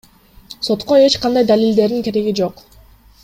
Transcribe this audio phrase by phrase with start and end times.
[0.65, 2.55] Сотко эч кандай далилдердин кереги жок.